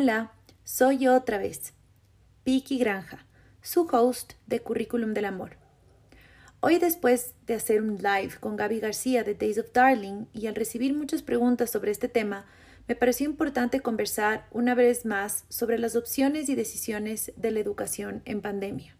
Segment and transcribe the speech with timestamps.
[0.00, 0.30] Hola,
[0.62, 1.72] soy yo otra vez,
[2.44, 3.26] Vicky Granja,
[3.62, 5.56] su host de Currículum del Amor.
[6.60, 10.54] Hoy después de hacer un live con Gaby García de Days of Darling y al
[10.54, 12.46] recibir muchas preguntas sobre este tema,
[12.86, 18.22] me pareció importante conversar una vez más sobre las opciones y decisiones de la educación
[18.24, 18.96] en pandemia.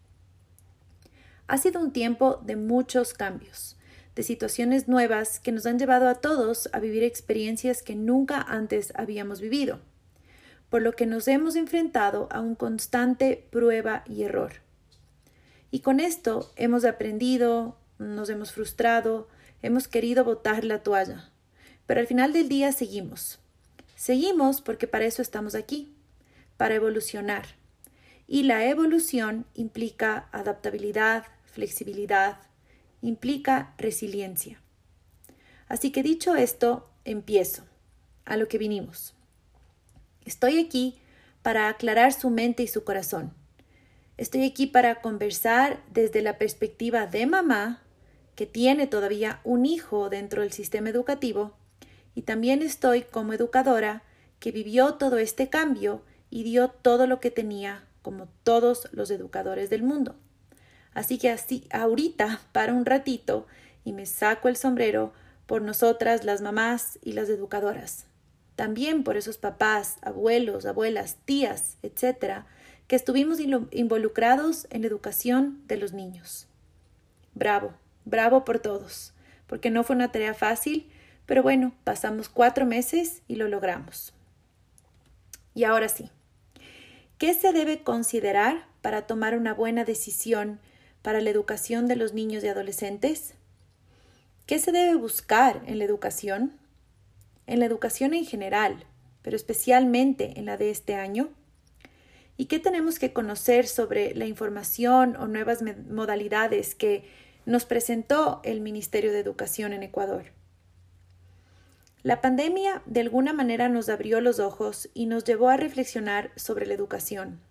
[1.47, 3.77] Ha sido un tiempo de muchos cambios,
[4.15, 8.91] de situaciones nuevas que nos han llevado a todos a vivir experiencias que nunca antes
[8.97, 9.79] habíamos vivido
[10.69, 14.53] por lo que nos hemos enfrentado a un constante prueba y error.
[15.71, 19.27] Y con esto hemos aprendido, nos hemos frustrado,
[19.61, 21.29] hemos querido botar la toalla.
[21.85, 23.39] Pero al final del día seguimos.
[23.95, 25.93] Seguimos porque para eso estamos aquí,
[26.57, 27.45] para evolucionar.
[28.27, 32.37] Y la evolución implica adaptabilidad, flexibilidad,
[33.01, 34.61] implica resiliencia.
[35.67, 37.63] Así que dicho esto, empiezo
[38.25, 39.15] a lo que vinimos.
[40.25, 40.99] Estoy aquí
[41.41, 43.33] para aclarar su mente y su corazón.
[44.17, 47.81] Estoy aquí para conversar desde la perspectiva de mamá,
[48.35, 51.55] que tiene todavía un hijo dentro del sistema educativo,
[52.15, 54.03] y también estoy como educadora
[54.39, 59.69] que vivió todo este cambio y dio todo lo que tenía como todos los educadores
[59.69, 60.15] del mundo.
[60.93, 63.47] Así que así ahorita para un ratito
[63.85, 65.13] y me saco el sombrero
[65.45, 68.08] por nosotras las mamás y las educadoras
[68.59, 72.45] también por esos papás, abuelos, abuelas, tías, etcétera,
[72.87, 76.45] que estuvimos involucrados en la educación de los niños.
[77.33, 77.71] Bravo,
[78.03, 79.13] bravo por todos,
[79.47, 80.91] porque no fue una tarea fácil,
[81.25, 84.11] pero bueno, pasamos cuatro meses y lo logramos.
[85.55, 86.09] Y ahora sí,
[87.17, 90.59] ¿qué se debe considerar para tomar una buena decisión
[91.01, 93.35] para la educación de los niños y adolescentes?
[94.47, 96.59] ¿Qué se debe buscar en la educación?
[97.49, 98.85] En la educación en general,
[99.21, 101.29] pero especialmente en la de este año?
[102.37, 107.09] ¿Y qué tenemos que conocer sobre la información o nuevas modalidades que
[107.45, 110.31] nos presentó el Ministerio de Educación en Ecuador?
[112.01, 116.65] La pandemia de alguna manera nos abrió los ojos y nos llevó a reflexionar sobre
[116.65, 117.41] la educación.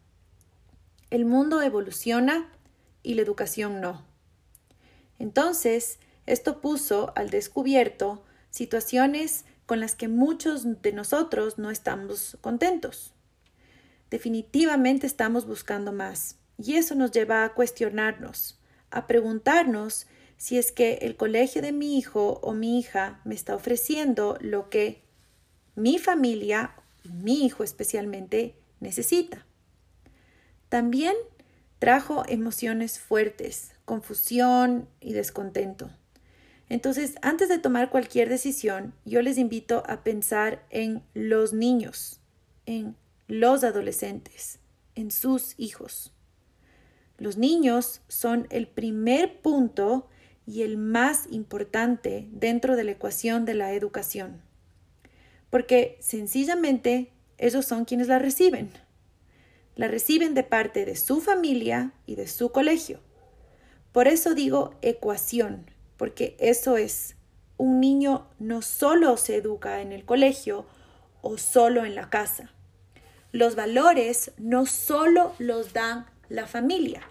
[1.11, 2.51] El mundo evoluciona
[3.03, 4.07] y la educación no.
[5.19, 13.13] Entonces, esto puso al descubierto situaciones con las que muchos de nosotros no estamos contentos.
[14.11, 18.59] Definitivamente estamos buscando más y eso nos lleva a cuestionarnos,
[18.91, 20.07] a preguntarnos
[20.39, 24.71] si es que el colegio de mi hijo o mi hija me está ofreciendo lo
[24.71, 25.03] que
[25.75, 26.75] mi familia,
[27.05, 29.45] mi hijo especialmente, necesita.
[30.71, 31.15] También
[31.79, 35.91] trajo emociones fuertes, confusión y descontento.
[36.69, 42.21] Entonces, antes de tomar cualquier decisión, yo les invito a pensar en los niños,
[42.67, 42.97] en
[43.27, 44.59] los adolescentes,
[44.95, 46.13] en sus hijos.
[47.17, 50.09] Los niños son el primer punto
[50.47, 54.43] y el más importante dentro de la ecuación de la educación,
[55.51, 58.71] porque sencillamente ellos son quienes la reciben.
[59.75, 63.01] La reciben de parte de su familia y de su colegio.
[63.93, 65.67] Por eso digo ecuación,
[65.99, 67.17] porque eso es,
[67.59, 70.65] un niño no solo se educa en el colegio
[71.21, 72.53] o solo en la casa.
[73.33, 77.03] Los valores no solo los dan la familia,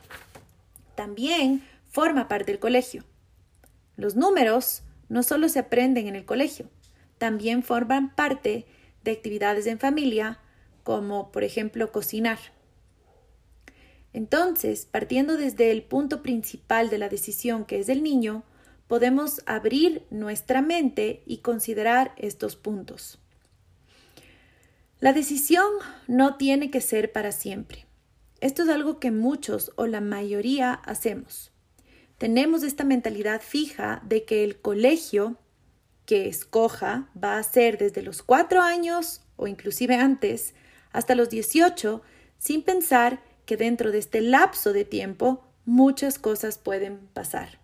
[0.95, 3.03] también forma parte del colegio.
[3.97, 6.69] Los números no solo se aprenden en el colegio,
[7.17, 8.65] también forman parte
[9.03, 10.39] de actividades en familia,
[10.83, 12.39] como por ejemplo cocinar.
[14.13, 18.43] Entonces, partiendo desde el punto principal de la decisión que es el niño,
[18.87, 23.19] podemos abrir nuestra mente y considerar estos puntos.
[24.99, 25.67] La decisión
[26.07, 27.85] no tiene que ser para siempre.
[28.41, 31.51] Esto es algo que muchos o la mayoría hacemos.
[32.17, 35.37] Tenemos esta mentalidad fija de que el colegio
[36.05, 40.55] que escoja va a ser desde los cuatro años o inclusive antes
[40.91, 42.01] hasta los 18
[42.39, 47.59] sin pensar que dentro de este lapso de tiempo muchas cosas pueden pasar.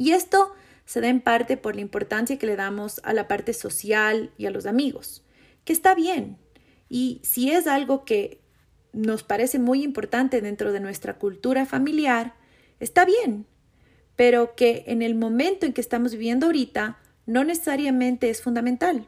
[0.00, 0.54] Y esto
[0.86, 4.46] se da en parte por la importancia que le damos a la parte social y
[4.46, 5.22] a los amigos,
[5.66, 6.38] que está bien.
[6.88, 8.40] Y si es algo que
[8.94, 12.32] nos parece muy importante dentro de nuestra cultura familiar,
[12.78, 13.44] está bien,
[14.16, 19.06] pero que en el momento en que estamos viviendo ahorita no necesariamente es fundamental.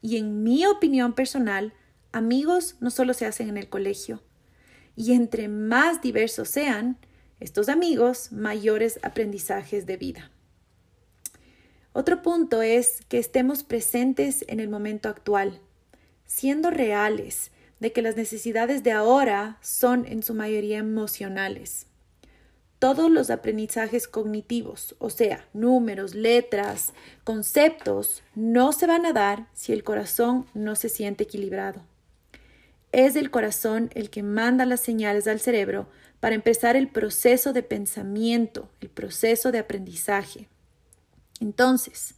[0.00, 1.74] Y en mi opinión personal,
[2.10, 4.22] amigos no solo se hacen en el colegio.
[4.96, 6.96] Y entre más diversos sean,
[7.42, 10.30] estos amigos mayores aprendizajes de vida.
[11.92, 15.60] Otro punto es que estemos presentes en el momento actual,
[16.24, 17.50] siendo reales
[17.80, 21.86] de que las necesidades de ahora son en su mayoría emocionales.
[22.78, 29.72] Todos los aprendizajes cognitivos, o sea, números, letras, conceptos, no se van a dar si
[29.72, 31.82] el corazón no se siente equilibrado.
[32.92, 35.88] Es el corazón el que manda las señales al cerebro
[36.22, 40.48] para empezar el proceso de pensamiento, el proceso de aprendizaje.
[41.40, 42.14] Entonces,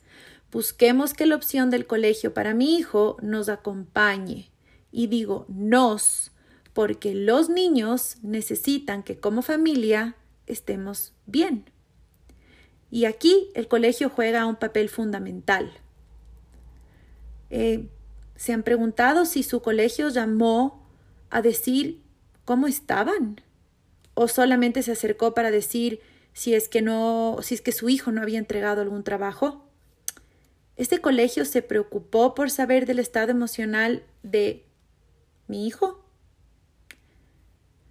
[0.52, 4.50] busquemos que la opción del colegio para mi hijo nos acompañe.
[4.92, 6.32] Y digo nos,
[6.74, 10.16] porque los niños necesitan que como familia
[10.46, 11.64] estemos bien.
[12.90, 15.72] Y aquí el colegio juega un papel fundamental.
[17.48, 17.88] Eh,
[18.36, 20.86] ¿Se han preguntado si su colegio llamó
[21.30, 22.02] a decir
[22.44, 23.40] cómo estaban?
[24.14, 26.00] ¿O solamente se acercó para decir
[26.32, 29.68] si es que no, si es que su hijo no había entregado algún trabajo?
[30.76, 34.64] ¿Este colegio se preocupó por saber del estado emocional de
[35.46, 36.04] mi hijo?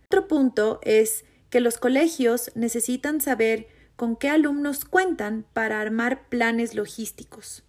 [0.06, 6.76] Otro punto es que los colegios necesitan saber con qué alumnos cuentan para armar planes
[6.76, 7.64] logísticos.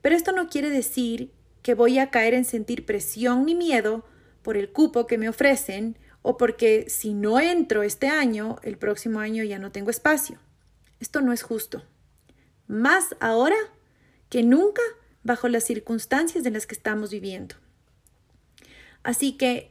[0.00, 1.32] Pero esto no quiere decir
[1.62, 4.04] que voy a caer en sentir presión ni miedo
[4.42, 5.98] por el cupo que me ofrecen
[6.28, 10.40] o porque si no entro este año, el próximo año ya no tengo espacio.
[10.98, 11.84] Esto no es justo.
[12.66, 13.54] Más ahora
[14.28, 14.82] que nunca
[15.22, 17.54] bajo las circunstancias en las que estamos viviendo.
[19.04, 19.70] Así que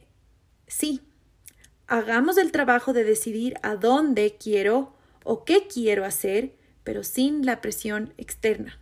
[0.66, 1.02] sí,
[1.88, 7.60] hagamos el trabajo de decidir a dónde quiero o qué quiero hacer, pero sin la
[7.60, 8.80] presión externa.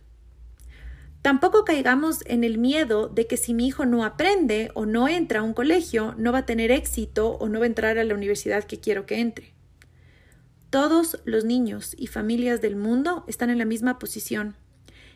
[1.25, 5.39] Tampoco caigamos en el miedo de que si mi hijo no aprende o no entra
[5.39, 8.13] a un colegio, no va a tener éxito o no va a entrar a la
[8.13, 9.51] universidad que quiero que entre.
[10.69, 14.55] Todos los niños y familias del mundo están en la misma posición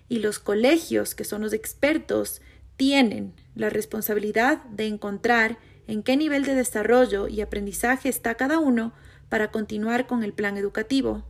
[0.08, 2.42] y los colegios, que son los expertos,
[2.76, 8.94] tienen la responsabilidad de encontrar en qué nivel de desarrollo y aprendizaje está cada uno
[9.30, 11.24] para continuar con el plan educativo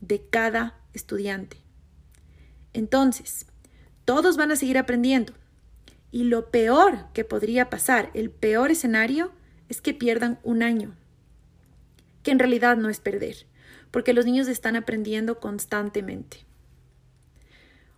[0.00, 1.56] de cada estudiante.
[2.72, 3.46] Entonces,
[4.04, 5.32] todos van a seguir aprendiendo.
[6.10, 9.32] Y lo peor que podría pasar, el peor escenario,
[9.68, 10.94] es que pierdan un año.
[12.22, 13.46] Que en realidad no es perder,
[13.90, 16.44] porque los niños están aprendiendo constantemente.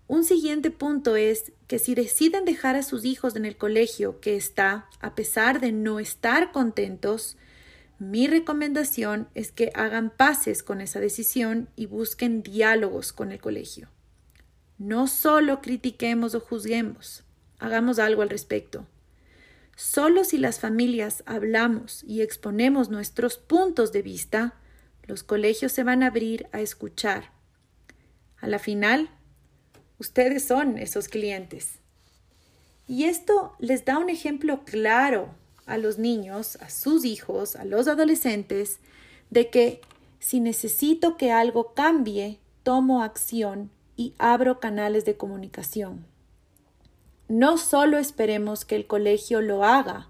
[0.06, 4.36] Un siguiente punto es que si deciden dejar a sus hijos en el colegio que
[4.36, 7.38] está, a pesar de no estar contentos,
[7.98, 13.88] mi recomendación es que hagan paces con esa decisión y busquen diálogos con el colegio.
[14.84, 17.25] No solo critiquemos o juzguemos,
[17.58, 18.86] hagamos algo al respecto.
[19.76, 24.52] Solo si las familias hablamos y exponemos nuestros puntos de vista,
[25.04, 27.32] los colegios se van a abrir a escuchar.
[28.42, 29.08] A la final,
[29.98, 31.78] ustedes son esos clientes.
[32.87, 35.34] Y esto les da un ejemplo claro
[35.64, 38.80] a los niños, a sus hijos, a los adolescentes,
[39.30, 39.80] de que
[40.19, 46.06] si necesito que algo cambie, tomo acción y abro canales de comunicación.
[47.29, 50.08] No solo esperemos que el colegio lo haga,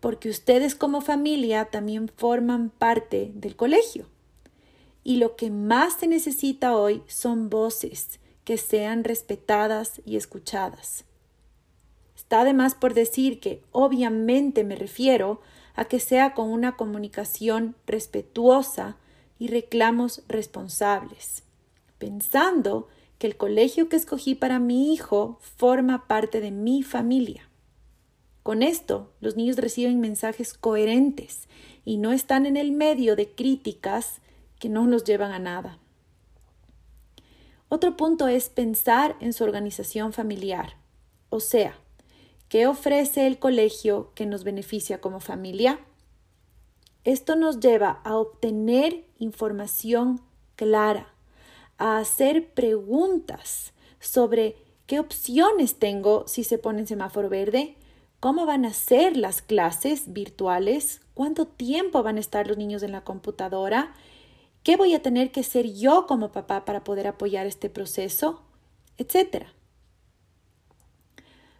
[0.00, 4.06] porque ustedes como familia también forman parte del colegio.
[5.02, 11.04] Y lo que más se necesita hoy son voces que sean respetadas y escuchadas.
[12.14, 15.40] Está además por decir que obviamente me refiero
[15.74, 18.96] a que sea con una comunicación respetuosa
[19.38, 21.42] y reclamos responsables,
[21.98, 22.88] pensando
[23.24, 27.48] que el colegio que escogí para mi hijo forma parte de mi familia.
[28.42, 31.48] Con esto, los niños reciben mensajes coherentes
[31.86, 34.20] y no están en el medio de críticas
[34.58, 35.78] que no los llevan a nada.
[37.70, 40.76] Otro punto es pensar en su organización familiar,
[41.30, 41.78] o sea,
[42.50, 45.80] ¿qué ofrece el colegio que nos beneficia como familia?
[47.04, 50.20] Esto nos lleva a obtener información
[50.56, 51.13] clara,
[51.78, 57.76] a hacer preguntas sobre qué opciones tengo si se pone en semáforo verde,
[58.20, 62.92] cómo van a ser las clases virtuales, cuánto tiempo van a estar los niños en
[62.92, 63.94] la computadora,
[64.62, 68.42] qué voy a tener que ser yo como papá para poder apoyar este proceso,
[68.98, 69.46] etc.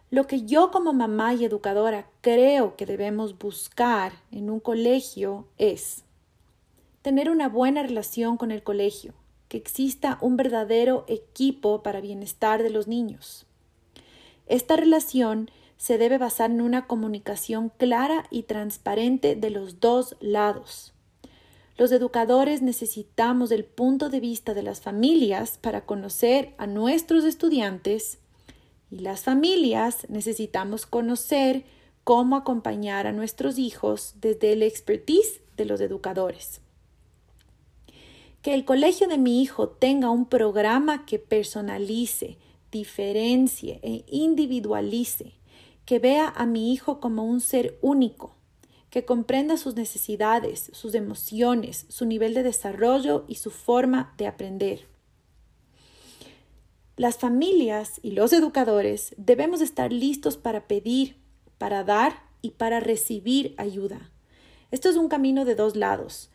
[0.09, 6.03] Lo que yo como mamá y educadora creo que debemos buscar en un colegio es
[7.01, 9.13] tener una buena relación con el colegio,
[9.47, 13.45] que exista un verdadero equipo para bienestar de los niños.
[14.47, 20.93] Esta relación se debe basar en una comunicación clara y transparente de los dos lados.
[21.77, 28.19] Los educadores necesitamos el punto de vista de las familias para conocer a nuestros estudiantes
[28.89, 31.65] y las familias necesitamos conocer
[32.05, 36.61] cómo acompañar a nuestros hijos desde el expertise de los educadores.
[38.45, 42.37] Que el colegio de mi hijo tenga un programa que personalice,
[42.71, 45.33] diferencie e individualice,
[45.83, 48.35] que vea a mi hijo como un ser único,
[48.91, 54.87] que comprenda sus necesidades, sus emociones, su nivel de desarrollo y su forma de aprender.
[56.97, 61.15] Las familias y los educadores debemos estar listos para pedir,
[61.57, 64.11] para dar y para recibir ayuda.
[64.69, 66.29] Esto es un camino de dos lados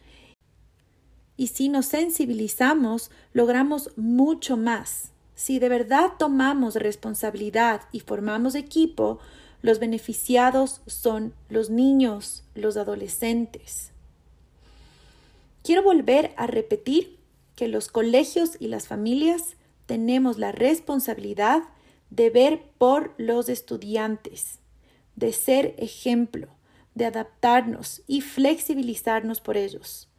[1.41, 5.13] y si nos sensibilizamos, logramos mucho más.
[5.35, 9.21] Si de verdad tomamos responsabilidad y formamos equipo,
[9.63, 13.93] los beneficiados son los niños, los adolescentes.
[15.63, 17.19] Quiero volver a repetir
[17.57, 19.57] que los colegios y las familias
[19.87, 21.63] tenemos la responsabilidad
[22.11, 24.59] de ver por los estudiantes,
[25.17, 26.49] de ser ejemplo,
[26.95, 30.10] de adaptarnos y flexibilizarnos por ellos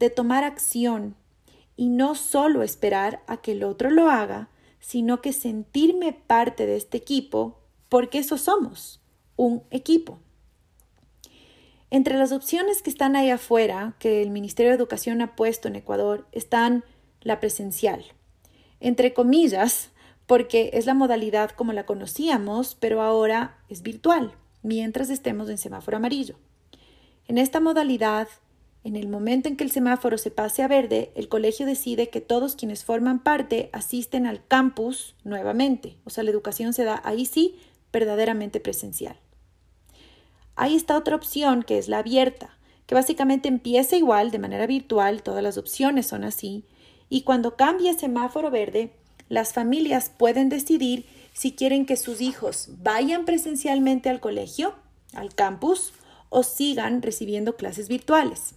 [0.00, 1.14] de tomar acción
[1.76, 4.48] y no solo esperar a que el otro lo haga,
[4.80, 9.00] sino que sentirme parte de este equipo, porque eso somos,
[9.36, 10.18] un equipo.
[11.90, 15.76] Entre las opciones que están ahí afuera, que el Ministerio de Educación ha puesto en
[15.76, 16.84] Ecuador, están
[17.20, 18.04] la presencial,
[18.80, 19.90] entre comillas,
[20.26, 25.98] porque es la modalidad como la conocíamos, pero ahora es virtual, mientras estemos en semáforo
[25.98, 26.36] amarillo.
[27.26, 28.28] En esta modalidad,
[28.82, 32.20] en el momento en que el semáforo se pase a verde, el colegio decide que
[32.20, 35.96] todos quienes forman parte asisten al campus nuevamente.
[36.04, 37.58] O sea, la educación se da ahí sí
[37.92, 39.16] verdaderamente presencial.
[40.56, 42.56] Ahí está otra opción que es la abierta,
[42.86, 46.64] que básicamente empieza igual de manera virtual, todas las opciones son así,
[47.08, 48.92] y cuando cambia semáforo verde,
[49.28, 54.74] las familias pueden decidir si quieren que sus hijos vayan presencialmente al colegio,
[55.12, 55.92] al campus,
[56.30, 58.54] o sigan recibiendo clases virtuales.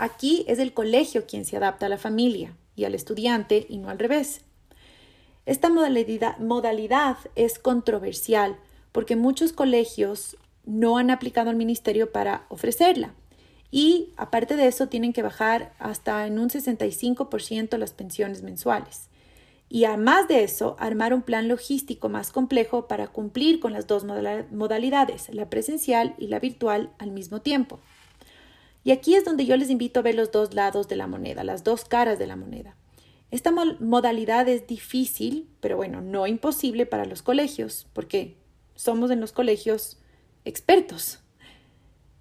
[0.00, 3.90] Aquí es el colegio quien se adapta a la familia y al estudiante y no
[3.90, 4.40] al revés.
[5.44, 8.56] Esta modalidad, es controversial
[8.92, 13.12] porque muchos colegios no han aplicado al ministerio para ofrecerla.
[13.70, 19.10] Y aparte de eso, tienen que bajar hasta en un 65% las pensiones mensuales.
[19.68, 24.06] Y además de eso, armar un plan logístico más complejo para cumplir con las dos
[24.06, 27.80] modalidades, la presencial y la virtual, al mismo tiempo.
[28.84, 31.44] Y aquí es donde yo les invito a ver los dos lados de la moneda,
[31.44, 32.76] las dos caras de la moneda.
[33.30, 38.36] Esta modalidad es difícil, pero bueno, no imposible para los colegios, porque
[38.74, 39.98] somos en los colegios
[40.44, 41.20] expertos.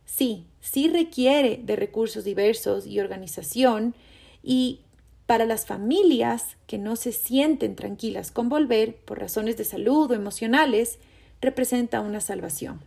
[0.06, 3.96] Sí, sí requiere de recursos diversos y organización
[4.44, 4.82] y
[5.26, 10.16] para las familias que no se sienten tranquilas con volver por razones de salud o
[10.16, 11.00] emocionales,
[11.40, 12.82] representa una salvación.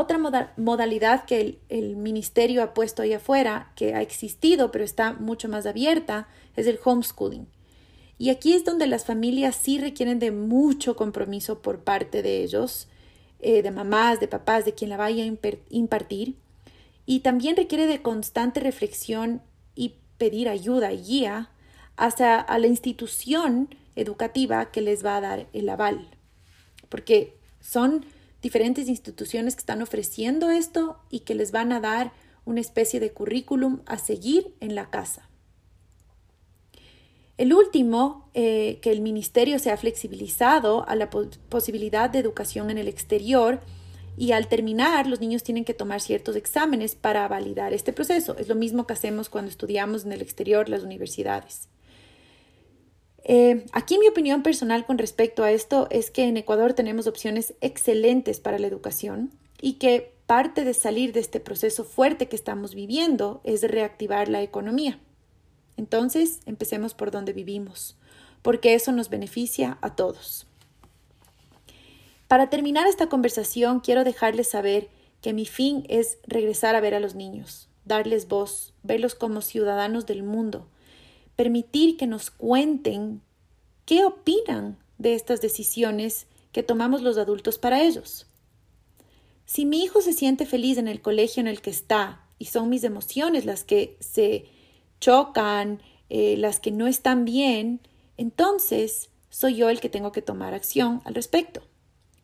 [0.00, 0.16] Otra
[0.56, 5.66] modalidad que el, ministerio ha puesto ahí afuera, que ha existido pero está mucho más
[5.66, 7.48] abierta, es el homeschooling.
[8.16, 12.86] Y aquí es donde las familias sí requieren de mucho compromiso por parte de ellos,
[13.40, 16.36] eh, de mamás, de papás, de quien la vaya a impartir.
[17.04, 19.42] Y también requiere de constante reflexión
[19.74, 21.50] y pedir ayuda y guía
[21.96, 26.08] hacia a la institución educativa que les va a dar el aval.
[26.88, 28.04] Porque son
[28.42, 32.12] diferentes instituciones que están ofreciendo esto y que les van a dar
[32.44, 35.28] una especie de currículum a seguir en la casa.
[37.36, 42.78] El último, eh, que el ministerio se ha flexibilizado a la posibilidad de educación en
[42.78, 43.60] el exterior
[44.16, 48.36] y al terminar los niños tienen que tomar ciertos exámenes para validar este proceso.
[48.36, 51.68] Es lo mismo que hacemos cuando estudiamos en el exterior las universidades.
[53.30, 57.52] Eh, aquí mi opinión personal con respecto a esto es que en Ecuador tenemos opciones
[57.60, 59.30] excelentes para la educación
[59.60, 64.40] y que parte de salir de este proceso fuerte que estamos viviendo es reactivar la
[64.40, 64.98] economía.
[65.76, 67.96] Entonces, empecemos por donde vivimos,
[68.40, 70.46] porque eso nos beneficia a todos.
[72.28, 74.88] Para terminar esta conversación, quiero dejarles saber
[75.20, 80.06] que mi fin es regresar a ver a los niños, darles voz, verlos como ciudadanos
[80.06, 80.66] del mundo,
[81.38, 83.22] permitir que nos cuenten
[83.84, 88.26] qué opinan de estas decisiones que tomamos los adultos para ellos.
[89.44, 92.68] Si mi hijo se siente feliz en el colegio en el que está y son
[92.68, 94.46] mis emociones las que se
[94.98, 95.80] chocan,
[96.10, 97.82] eh, las que no están bien,
[98.16, 101.62] entonces soy yo el que tengo que tomar acción al respecto.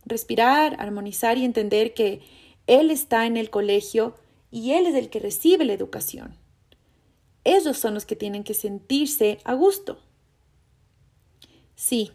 [0.04, 2.21] Respirar, armonizar y entender que
[2.66, 4.16] él está en el colegio
[4.50, 6.37] y él es el que recibe la educación
[7.45, 9.99] ellos son los que tienen que sentirse a gusto.
[11.77, 12.13] Sí,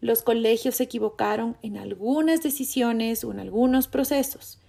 [0.00, 4.60] los colegios se equivocaron en algunas decisiones o en algunos procesos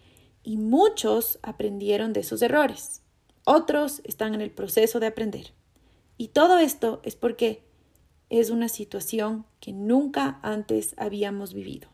[0.44, 3.02] y muchos aprendieron de sus errores.
[3.46, 5.54] Otros están en el proceso de aprender.
[6.18, 7.64] Y todo esto es porque
[8.30, 11.90] es una situación que nunca antes habíamos vivido.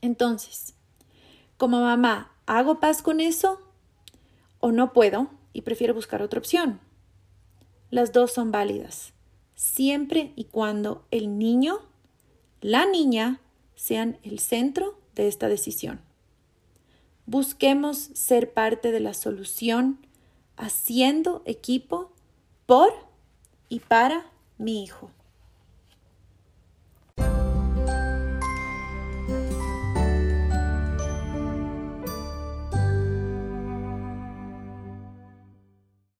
[0.00, 0.74] Entonces,
[1.56, 3.60] como mamá, ¿hago paz con eso?
[4.58, 6.80] ¿O no puedo y prefiero buscar otra opción?
[7.90, 9.12] Las dos son válidas,
[9.54, 11.80] siempre y cuando el niño,
[12.60, 13.40] la niña,
[13.74, 16.00] sean el centro de esta decisión.
[17.26, 19.98] Busquemos ser parte de la solución
[20.56, 22.12] haciendo equipo
[22.66, 22.92] por
[23.68, 24.26] y para
[24.58, 25.10] mi hijo.